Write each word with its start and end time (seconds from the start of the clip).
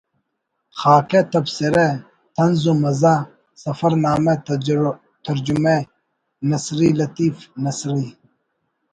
خاکہ، 0.77 1.21
تبصرہ، 1.31 1.87
طنز 2.35 2.61
ومزاح، 2.69 3.19
سفر 3.63 3.91
نامہ، 4.03 4.33
ترجمہ، 5.25 5.75
نثری 6.49 6.89
لطیف 6.99 7.35
(نثری 7.63 8.07